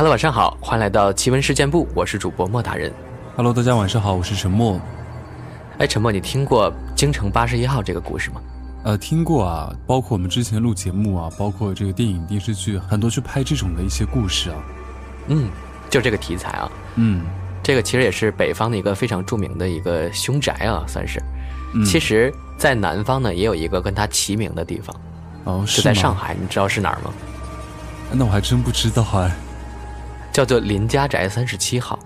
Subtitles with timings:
[0.00, 2.90] Hello，晚上好，欢迎来到奇闻事件部，我是主播莫大人。
[3.36, 4.80] Hello，大家晚上好，我是陈默。
[5.76, 8.40] 哎，陈默，你听过京城八十一号这个故事吗？
[8.84, 14.56] 呃，听过啊，包括我们之前录节目啊，包括这个电影电视剧，很多去拍这种的一些故事啊。
[15.26, 15.50] 嗯，
[15.90, 16.72] 就这个题材啊。
[16.94, 17.26] 嗯，
[17.62, 21.22] 这个其实也是北方的一个非常著名的一个凶宅啊，算是。
[21.84, 24.96] 其实，在南方呢，也有一个跟它齐名的地方。
[25.44, 27.12] 哦，是在上海，你知道是哪儿吗？
[28.12, 29.30] 那我还真不知道哎。
[30.32, 31.98] 叫做林家宅三十七号，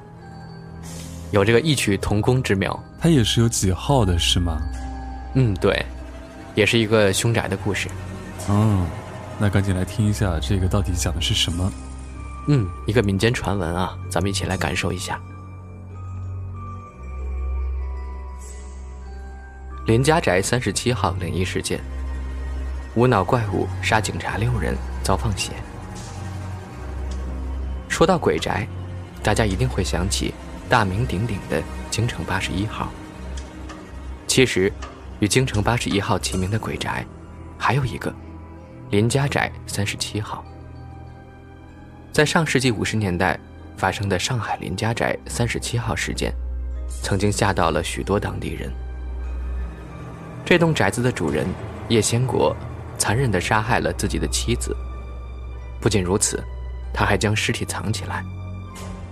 [1.31, 2.79] 有这个异曲同工之妙。
[3.01, 4.59] 它也是有几号的，是吗？
[5.35, 5.85] 嗯，对，
[6.55, 7.89] 也是一个凶宅的故事。
[8.49, 8.87] 嗯，
[9.39, 11.73] 那赶紧来听一下，这个到底讲的是什么？
[12.49, 15.21] 嗯，一个民间传闻啊，咱们一起来感受一下。
[19.87, 21.79] 林家宅三十七号灵异事件，
[22.95, 25.53] 无脑怪物杀警察六人，遭放血。
[27.95, 28.67] 说到鬼宅，
[29.23, 30.35] 大家一定会想起
[30.69, 32.91] 大名鼎鼎的京城八十一号。
[34.27, 34.73] 其实，
[35.21, 37.07] 与京城八十一号齐名的鬼宅，
[37.57, 38.13] 还有一个
[38.91, 40.45] 林家宅三十七号。
[42.11, 43.39] 在上世纪五十年代
[43.77, 46.35] 发生的上海林家宅三十七号事件，
[47.01, 48.73] 曾经吓到了许多当地人。
[50.45, 51.47] 这栋宅子的主人
[51.89, 52.57] 叶先国，
[52.99, 54.77] 残忍地杀害了自己的妻子。
[55.81, 56.43] 不仅如此。
[56.95, 58.25] 他还将尸体藏起来，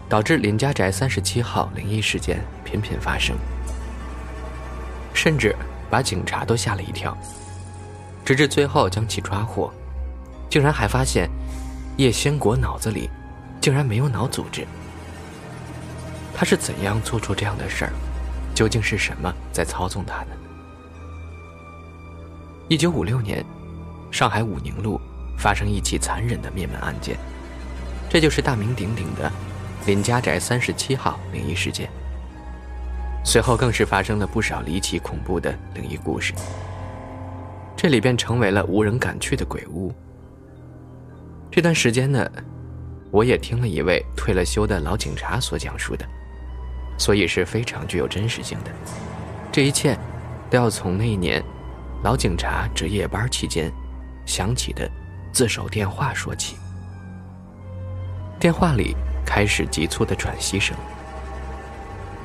[0.09, 3.37] 导致林家宅三十七号灵异事件频频发生，
[5.13, 5.55] 甚至
[5.91, 7.15] 把警察都吓了一跳。
[8.25, 9.73] 直至最后将其抓获，
[10.49, 11.29] 竟然还发现
[11.97, 13.11] 叶先国脑子里
[13.61, 14.65] 竟然没有脑组织。
[16.33, 17.93] 他是怎样做出这样的事儿？
[18.55, 20.37] 究竟是什么在操纵他呢？
[22.69, 23.45] 一九五六年，
[24.13, 25.01] 上海武宁路
[25.37, 27.19] 发生一起残忍的灭门案件。
[28.13, 29.33] 这就是大名鼎鼎的
[29.87, 31.89] 林家宅三十七号灵异事件。
[33.25, 36.35] 随后更是发生了不少离奇恐怖的灵异故事。
[37.75, 39.91] 这里便成为了无人敢去的鬼屋。
[41.51, 42.31] 这段时间呢，
[43.11, 46.07] 我也听了一位退了休的老警察所讲述的，
[46.99, 48.71] 所以是非常具有真实性的。
[49.51, 49.99] 这一切
[50.51, 51.43] 都要从那一年
[52.05, 53.73] 老警察值夜班期间
[54.27, 54.87] 响起的
[55.33, 56.57] 自首电话说起。
[58.43, 60.77] 电话里开始急促的喘息声，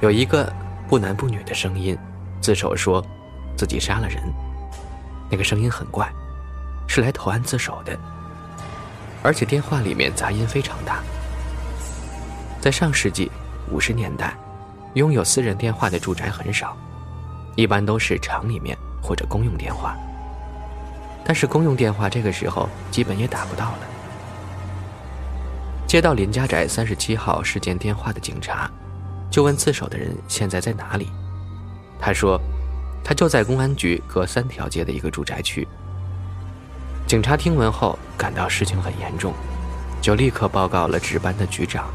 [0.01, 0.51] 有一个
[0.87, 1.95] 不男不女的声音
[2.41, 3.05] 自首说，
[3.55, 4.19] 自己杀了人。
[5.29, 6.11] 那个声音很怪，
[6.87, 7.95] 是来投案自首的，
[9.21, 11.03] 而且电话里面杂音非常大。
[12.59, 13.31] 在上世纪
[13.71, 14.33] 五十年代，
[14.95, 16.75] 拥有私人电话的住宅很少，
[17.55, 19.95] 一般都是厂里面或者公用电话。
[21.23, 23.96] 但是公用电话这个时候基本也打不到了。
[25.87, 28.69] 接到林家宅三十七号事件电话的警察，
[29.31, 31.07] 就问自首的人现在在哪里。
[31.97, 32.37] 他说，
[33.01, 35.65] 他就在公安局隔三条街的一个住宅区。
[37.07, 39.33] 警察听闻后感到事情很严重，
[40.01, 41.89] 就立刻报告了值班的局长，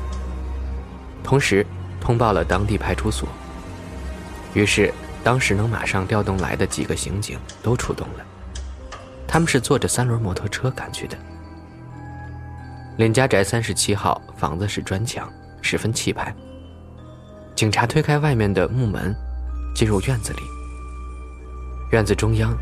[1.22, 1.64] 同时
[2.00, 3.28] 通报了当地派出所。
[4.54, 4.90] 于是，
[5.22, 8.24] 当时能马上调动来的几个刑警都出动了，
[9.28, 11.18] 他们是坐着三轮摩托车赶去的。
[13.02, 15.28] 林家宅三十七号房子是砖墙，
[15.60, 16.32] 十分气派。
[17.52, 19.12] 警察推开外面的木门，
[19.74, 20.38] 进入院子里。
[21.90, 22.56] 院子中央，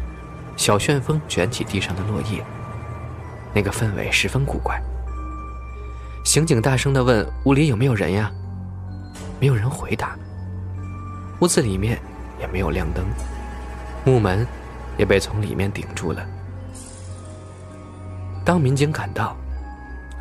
[0.56, 2.42] 小旋风卷起地上的落叶，
[3.52, 4.82] 那个氛围十分古怪。
[6.24, 8.32] 刑警大声地问：“屋里有没有人呀？”
[9.38, 10.16] 没有人回答。
[11.42, 12.00] 屋子里面
[12.40, 13.04] 也没有亮灯，
[14.06, 14.46] 木门
[14.96, 16.26] 也被从里面顶住了。
[18.42, 19.36] 当民警赶到。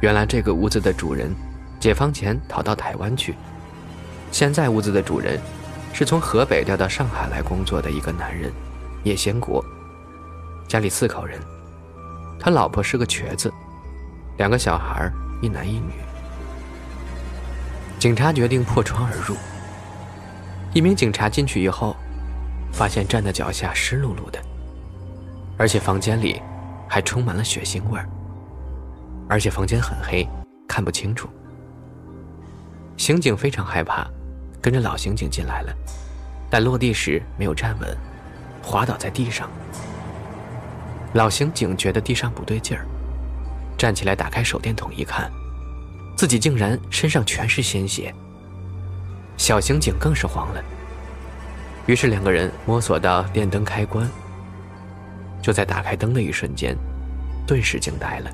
[0.02, 1.36] 原来这个屋子的主人，
[1.80, 3.36] 解放前逃到台湾去。
[4.32, 5.40] 现在屋子的主人，
[5.92, 8.52] 是从河北调到上海来工作的一个男人，
[9.04, 9.64] 叶先国。
[10.68, 11.40] 家里四口人，
[12.40, 13.52] 他老婆是个瘸子，
[14.38, 15.12] 两个小孩
[15.42, 15.92] 一男一女。
[17.98, 19.36] 警察决定破窗而入。
[20.74, 21.96] 一名警察进去以后，
[22.72, 24.40] 发现站在脚下湿漉漉的，
[25.58, 26.42] 而且房间里
[26.88, 28.08] 还充满了血腥味儿。
[29.30, 30.28] 而且房间很黑，
[30.68, 31.30] 看不清楚。
[32.98, 34.06] 刑警非常害怕，
[34.60, 35.74] 跟着老刑警进来了，
[36.50, 37.96] 但落地时没有站稳，
[38.64, 39.48] 滑倒在地上。
[41.14, 42.86] 老刑警觉得地上不对劲儿，
[43.78, 45.32] 站起来打开手电筒一看，
[46.18, 48.14] 自己竟然身上全是鲜血。
[49.38, 50.64] 小刑警更是慌了，
[51.86, 54.10] 于是两个人摸索到电灯开关，
[55.40, 56.76] 就在打开灯的一瞬间，
[57.48, 58.32] 顿时惊呆了。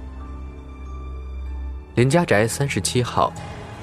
[1.96, 3.32] 林家宅三十七号，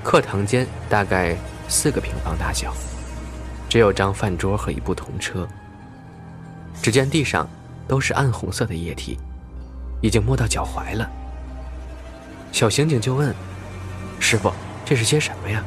[0.05, 1.35] 课堂间大概
[1.67, 2.75] 四个平方大小，
[3.71, 5.49] 只有张饭桌和一部童车。
[6.83, 7.49] 只见地上
[7.89, 9.19] 都是暗红色的液体，
[10.03, 11.11] 已经摸到脚踝了。
[12.53, 13.35] 小刑警就问
[14.21, 14.53] ：“师傅，
[14.85, 15.65] 这是些什么呀？”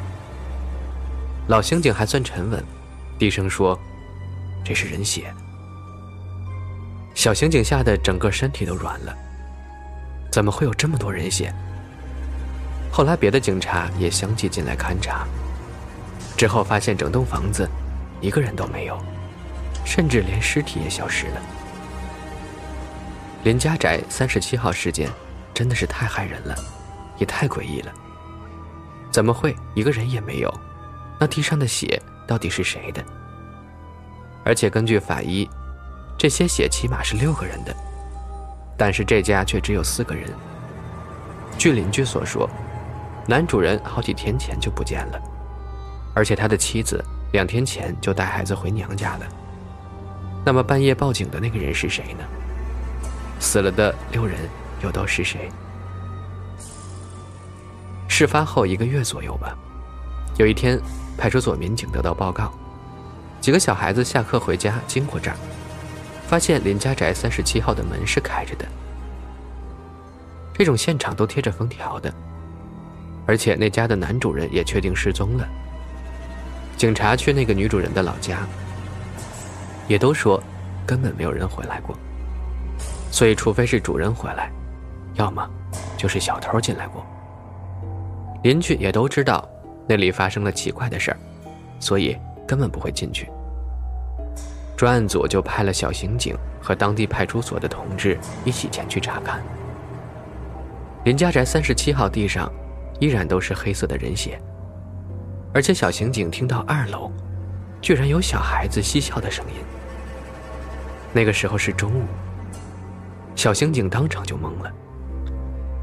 [1.49, 2.63] 老刑警还算沉稳，
[3.17, 3.75] 低声说
[4.63, 5.33] ：“这是人血。”
[7.15, 9.17] 小刑警吓得整个身体都软了。
[10.31, 11.51] 怎么会有这么多人血？
[12.95, 15.27] 后来别的警察也相继进来勘察，
[16.37, 17.69] 之后发现整栋房子
[18.21, 18.97] 一个人都没有，
[19.83, 21.41] 甚至连尸体也消失了。
[23.43, 25.09] 林家宅三十七号事件
[25.53, 26.55] 真的是太害人了，
[27.17, 27.91] 也太诡异了。
[29.11, 30.49] 怎么会一个人也没有？
[31.19, 33.03] 那地上的血到底是谁的？
[34.45, 35.45] 而且根据法医，
[36.17, 37.75] 这些血起码是六个人的。
[38.77, 40.29] 但是这家却只有四个人。
[41.57, 42.49] 据邻居所说，
[43.27, 45.19] 男主人好几天前就不见了，
[46.13, 49.25] 而且他的妻子两天前就带孩子回娘家了。
[50.45, 52.23] 那么半夜报警的那个人是谁呢？
[53.39, 54.37] 死了的六人
[54.83, 55.49] 又都是谁？
[58.07, 59.57] 事发后一个月左右吧，
[60.37, 60.79] 有一天，
[61.17, 62.53] 派出所民警得到报告，
[63.41, 65.37] 几个小孩子下课回家经过这儿。
[66.27, 68.65] 发现林家宅三十七号的门是开着的，
[70.53, 72.11] 这种现场都贴着封条的，
[73.25, 75.47] 而且那家的男主人也确定失踪了。
[76.77, 78.39] 警察去那个女主人的老家，
[79.87, 80.41] 也都说
[80.85, 81.97] 根本没有人回来过，
[83.09, 84.51] 所以除非是主人回来，
[85.13, 85.49] 要么
[85.97, 87.05] 就是小偷进来过。
[88.43, 89.47] 邻居也都知道
[89.87, 91.17] 那里发生了奇怪的事儿，
[91.79, 93.29] 所以根本不会进去。
[94.75, 99.41] 专案组就派了小刑警和当地派出所的同志一起前去查看。
[101.05, 102.51] 林家宅三十七号地上
[102.99, 104.39] 依然都是黑色的人血，
[105.53, 107.11] 而且小刑警听到二楼
[107.81, 109.55] 居然有小孩子嬉笑的声音。
[111.13, 112.05] 那个时候是中午，
[113.35, 114.71] 小刑警当场就懵了。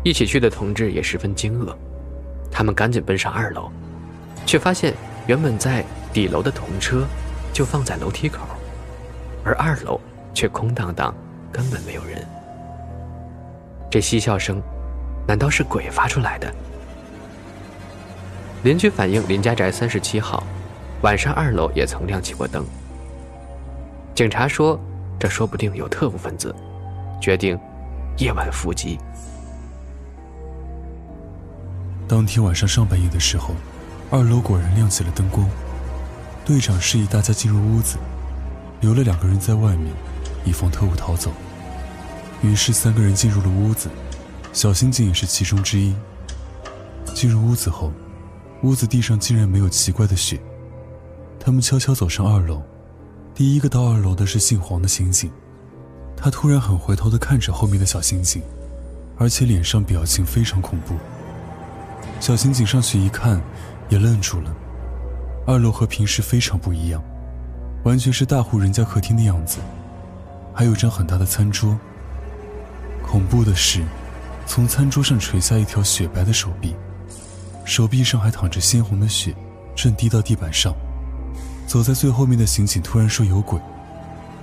[0.02, 1.74] 一起去的同志也十分惊愕，
[2.50, 3.70] 他们赶紧奔上二楼，
[4.44, 4.94] 却发现
[5.26, 7.06] 原本在底楼的童车
[7.52, 8.40] 就放在楼梯口。
[9.44, 10.00] 而二楼
[10.32, 11.14] 却空荡荡，
[11.52, 12.26] 根本没有人。
[13.90, 14.62] 这嬉笑声，
[15.26, 16.52] 难道是鬼发出来的？
[18.62, 20.44] 邻居反映，林家宅三十七号
[21.02, 22.64] 晚上二楼也曾亮起过灯。
[24.14, 24.78] 警察说，
[25.18, 26.54] 这说不定有特务分子，
[27.20, 27.58] 决定
[28.18, 28.98] 夜晚伏击。
[32.06, 33.54] 当天晚上上半夜的时候，
[34.10, 35.44] 二楼果然亮起了灯光。
[36.44, 37.96] 队长示意大家进入屋子。
[38.80, 39.92] 留了两个人在外面，
[40.44, 41.30] 以防特务逃走。
[42.42, 43.88] 于是三个人进入了屋子，
[44.52, 45.94] 小刑警也是其中之一。
[47.14, 47.92] 进入屋子后，
[48.62, 50.40] 屋子地上竟然没有奇怪的血。
[51.38, 52.62] 他们悄悄走上二楼，
[53.34, 55.30] 第一个到二楼的是姓黄的刑警，
[56.16, 58.40] 他突然很回头的看着后面的小刑警，
[59.18, 60.94] 而且脸上表情非常恐怖。
[62.20, 63.42] 小刑警上去一看，
[63.88, 64.54] 也愣住了。
[65.44, 67.02] 二楼和平时非常不一样。
[67.82, 69.58] 完全是大户人家客厅的样子，
[70.54, 71.76] 还有张很大的餐桌。
[73.02, 73.82] 恐怖的是，
[74.46, 76.76] 从餐桌上垂下一条雪白的手臂，
[77.64, 79.34] 手臂上还淌着鲜红的血，
[79.74, 80.74] 正滴到地板上。
[81.66, 83.58] 走在最后面的刑警突然说有鬼，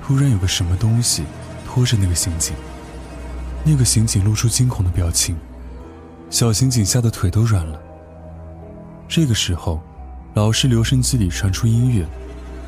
[0.04, 1.24] 突然有个什么东西
[1.66, 2.56] 拖着那个刑警。
[3.64, 5.36] 那个刑警露出惊恐的表情，
[6.30, 7.80] 小刑警吓得腿都软了。
[9.08, 9.82] 这个时候，
[10.34, 12.06] 老式留声机里传出音乐。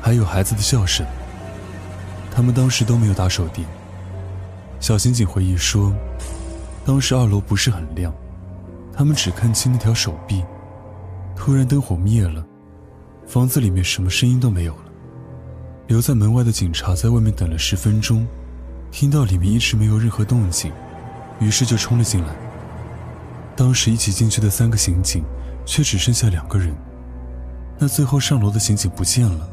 [0.04, 1.06] 还有孩子的笑声。
[2.34, 3.64] 他们当时都没有打手电。
[4.80, 5.94] 小刑警回忆说，
[6.84, 8.12] 当时二楼不是很亮，
[8.92, 10.44] 他们只看清那条手臂。
[11.34, 12.44] 突然灯火灭了，
[13.26, 14.84] 房子里面什么声音都没有了。
[15.88, 18.26] 留在门外的警察在外面等了十分钟，
[18.90, 20.70] 听到里面一直没有任何动静，
[21.40, 22.34] 于是就冲了进来。
[23.56, 25.24] 当时一起进去的三个刑警，
[25.66, 26.74] 却只剩下两个人。
[27.78, 29.48] 那最后上楼的刑警不见了。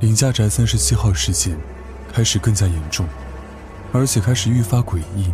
[0.00, 1.56] 林家宅三十七号事件
[2.12, 3.06] 开始更加严重，
[3.92, 5.32] 而且开始愈发诡异。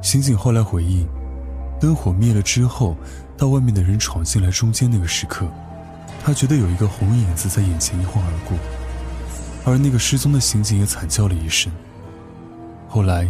[0.00, 1.06] 刑警后来回忆，
[1.80, 2.94] 灯火灭了之后，
[3.38, 5.46] 到外面的人闯进来中间那个时刻，
[6.22, 8.58] 他觉得有一个红影子在眼前一晃而过，
[9.64, 11.72] 而那个失踪的刑警也惨叫了一声。
[12.86, 13.26] 后来，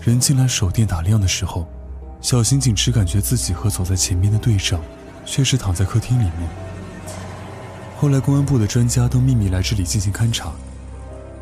[0.00, 1.68] 人进来手电打亮的时候，
[2.20, 4.80] 小刑警只感觉自己和走在前面的队长，
[5.24, 6.48] 却是躺在客厅里面。
[7.96, 10.50] 后来，公安部的专家都秘密来这里进行勘查，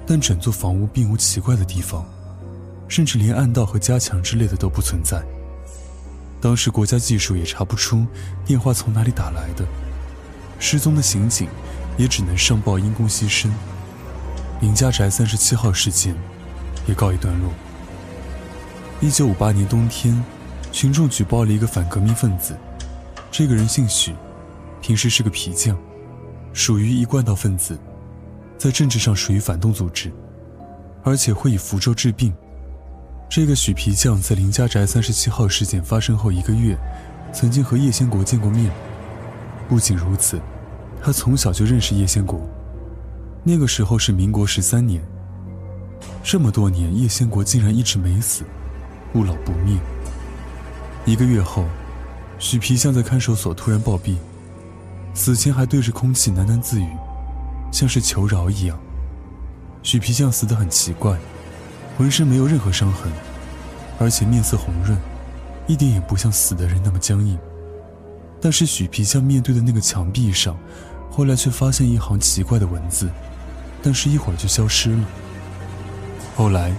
[0.06, 2.04] 但整座房屋并无奇怪的地方，
[2.86, 5.22] 甚至连暗道和加强之类的都不存在。
[6.40, 8.06] 当时国家技术也查不出
[8.46, 9.64] 电话从哪里打来的，
[10.58, 11.48] 失踪的刑警
[11.98, 13.50] 也只能上报因公牺牲。
[14.60, 16.14] 林家宅三十七号事件
[16.86, 17.52] 也告一段落。
[19.00, 20.22] 一九五八年冬天，
[20.72, 22.56] 群众举报了一个反革命分子，
[23.30, 24.14] 这个人姓许，
[24.80, 25.76] 平时是个皮匠，
[26.52, 27.78] 属于一贯道分子，
[28.58, 30.10] 在政治上属于反动组织，
[31.02, 32.34] 而且会以符咒治病。
[33.30, 36.76] 这个许皮匠在林家宅三十七号事件发生后一个月，
[37.32, 38.68] 曾经和叶先国见过面。
[39.68, 40.40] 不仅如此，
[41.00, 42.40] 他从小就认识叶先国。
[43.44, 45.00] 那个时候是民国十三年，
[46.24, 48.42] 这么多年，叶先国竟然一直没死，
[49.12, 49.78] 不老不灭。
[51.04, 51.64] 一个月后，
[52.40, 54.16] 许皮匠在看守所突然暴毙，
[55.14, 56.88] 死前还对着空气喃喃自语，
[57.70, 58.76] 像是求饶一样。
[59.84, 61.16] 许皮匠死得很奇怪，
[62.00, 63.12] 浑身没有任何伤痕，
[63.98, 64.98] 而且面色红润，
[65.66, 67.38] 一点也不像死的人那么僵硬。
[68.40, 70.58] 但是许皮匠面对的那个墙壁上，
[71.10, 73.10] 后来却发现一行奇怪的文字。
[73.82, 75.04] 但是，一会儿就消失了。
[76.36, 76.72] 后来，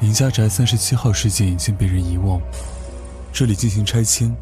[0.00, 2.40] 林家宅三十七号事件已经被人遗忘。
[3.30, 4.34] 这里进行拆迁，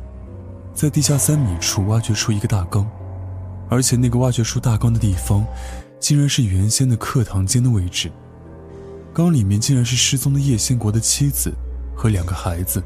[0.72, 2.88] 在地下三米处挖掘出一个大缸，
[3.68, 5.44] 而且那个挖掘出大缸的地方，
[5.99, 8.12] 竟然是原先的课堂间的位置。
[9.12, 11.52] 缸里面竟然是失踪的叶先国的妻子
[11.97, 12.83] 和两个孩子。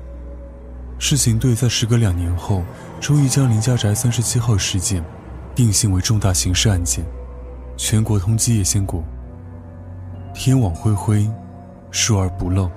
[0.99, 2.63] 事情队在时隔两年后，
[3.01, 5.05] 终于将林家宅三十七号事件
[5.55, 7.05] 定性为重大刑事案件，
[7.77, 9.03] 全国通缉叶先国。
[10.33, 11.31] 天网恢恢，
[11.91, 12.71] 疏而不漏。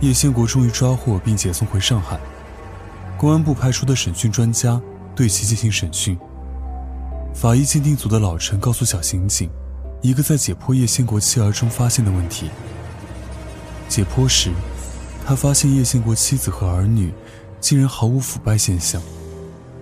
[0.00, 2.20] 叶先国终于抓获并解送回上海。
[3.16, 4.80] 公安部派出的审讯专家
[5.16, 6.16] 对其进行审讯。
[7.34, 9.50] 法医鉴定组的老陈告诉小刑警，
[10.00, 12.50] 一个在解剖叶先国妻儿中发现的问题。
[13.88, 14.52] 解剖时，
[15.26, 17.12] 他发现叶先国妻子和儿女
[17.60, 19.02] 竟然毫无腐败现象。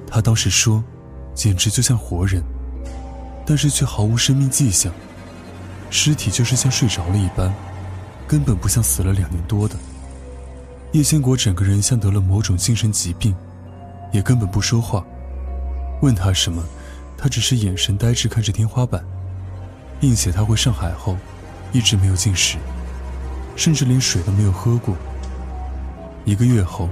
[0.06, 0.82] 他当时说，
[1.34, 2.42] 简直就像活人，
[3.44, 4.92] 但是却毫无生命迹象。
[5.90, 7.52] 尸体就是像睡着了一般，
[8.26, 9.76] 根本不像死了两年多的。
[10.92, 13.34] 叶先国整个人像得了某种精神疾病，
[14.12, 15.04] 也根本不说话。
[16.00, 16.64] 问他什么，
[17.18, 19.04] 他只是眼神呆滞看着天花板，
[20.00, 21.16] 并且他回上海后，
[21.72, 22.58] 一直没有进食，
[23.56, 24.96] 甚至连水都没有喝过。
[26.24, 26.88] 一个月后，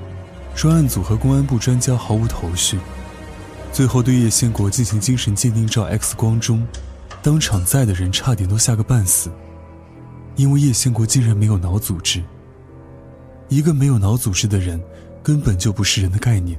[0.54, 2.78] 专案组和公安部专家毫无头绪，
[3.72, 6.66] 最后对叶先国进行精神鉴定照 X 光中。
[7.22, 9.30] 当场在的人差点都吓个半死，
[10.36, 12.22] 因为叶先国竟然没有脑组织。
[13.48, 14.78] 一个没有脑组织的人，
[15.22, 16.58] 根本就不是人的概念。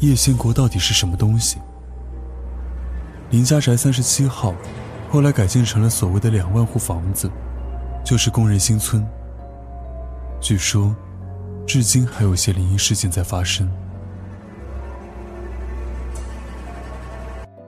[0.00, 1.58] 叶先国到底是什么东西？
[3.30, 4.54] 林家宅三十七号，
[5.10, 7.28] 后来改建成了所谓的两万户房子，
[8.04, 9.04] 就是工人新村。
[10.40, 10.94] 据说，
[11.66, 13.68] 至今还有些灵异事件在发生。